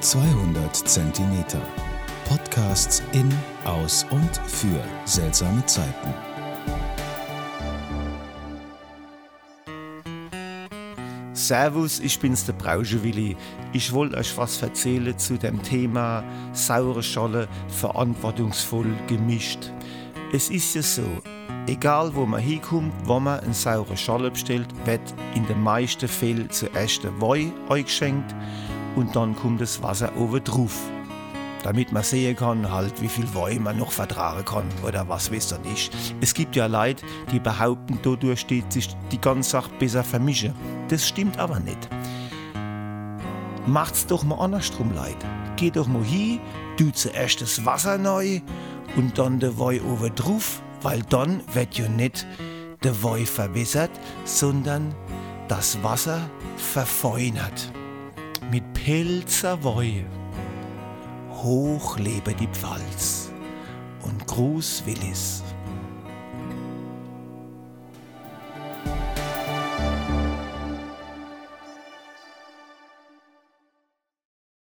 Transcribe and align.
200 0.00 0.76
Zentimeter. 0.76 1.60
Podcasts 2.28 3.02
in, 3.12 3.32
aus 3.64 4.04
und 4.10 4.36
für 4.46 4.80
seltsame 5.06 5.64
Zeiten. 5.64 6.14
Servus, 11.32 12.00
ich 12.00 12.18
bin's 12.20 12.44
der 12.44 12.52
Brauschewilli. 12.52 13.36
Ich 13.72 13.92
wollte 13.92 14.18
euch 14.18 14.36
was 14.36 14.60
erzählen 14.60 15.18
zu 15.18 15.38
dem 15.38 15.62
Thema 15.62 16.22
saure 16.52 17.02
Scholle 17.02 17.48
verantwortungsvoll 17.68 18.94
gemischt. 19.06 19.72
Es 20.32 20.50
ist 20.50 20.74
ja 20.74 20.82
so, 20.82 21.06
egal 21.66 22.14
wo 22.14 22.26
man 22.26 22.40
hinkommt, 22.40 22.92
wo 23.04 23.18
man 23.18 23.40
eine 23.40 23.54
saure 23.54 23.96
Scholle 23.96 24.30
bestellt, 24.30 24.68
wird 24.84 25.14
in 25.34 25.46
den 25.46 25.62
meisten 25.62 26.06
Fällen 26.06 26.50
zuerst 26.50 27.02
der 27.02 27.18
Wein 27.20 27.52
eingeschenkt 27.70 28.34
und 28.96 29.14
dann 29.14 29.36
kommt 29.36 29.60
das 29.60 29.82
Wasser 29.82 30.16
oben 30.16 30.42
drauf. 30.42 30.76
Damit 31.62 31.92
man 31.92 32.02
sehen 32.02 32.36
kann, 32.36 32.70
halt, 32.70 33.00
wie 33.02 33.08
viel 33.08 33.32
Wein 33.34 33.62
man 33.62 33.78
noch 33.78 33.92
vertragen 33.92 34.44
kann 34.44 34.64
oder 34.86 35.08
was 35.08 35.32
weiß 35.32 35.52
er 35.52 35.58
nicht. 35.58 35.92
Es 36.20 36.32
gibt 36.32 36.56
ja 36.56 36.66
Leute, 36.66 37.04
die 37.32 37.40
behaupten, 37.40 37.98
dadurch 38.02 38.40
steht 38.40 38.72
sich 38.72 38.88
die 39.10 39.20
ganze 39.20 39.50
Sache 39.50 39.70
besser 39.78 40.04
vermischen. 40.04 40.54
Das 40.88 41.06
stimmt 41.06 41.38
aber 41.38 41.60
nicht. 41.60 41.88
Macht's 43.66 44.06
doch 44.06 44.22
mal 44.22 44.38
andersrum, 44.38 44.94
Leute. 44.94 45.26
Geh 45.56 45.70
doch 45.70 45.88
mal 45.88 46.04
hin, 46.04 46.40
du 46.76 46.90
zuerst 46.92 47.40
das 47.40 47.64
Wasser 47.64 47.98
neu 47.98 48.40
und 48.94 49.18
dann 49.18 49.40
der 49.40 49.58
Wein 49.58 49.82
oben 49.82 50.14
drauf, 50.14 50.62
weil 50.82 51.02
dann 51.08 51.40
wird 51.52 51.76
ja 51.76 51.88
nicht 51.88 52.26
der 52.84 53.02
Wein 53.02 53.26
verwässert, 53.26 53.90
sondern 54.24 54.94
das 55.48 55.82
Wasser 55.82 56.20
verfeinert 56.56 57.72
mit 58.50 58.72
Pilzer 58.74 59.62
Weih. 59.64 60.04
Hoch 61.30 61.98
lebe 61.98 62.34
die 62.34 62.48
Pfalz 62.48 63.30
und 64.02 64.26
Gruß 64.26 64.84
Willis. 64.86 65.42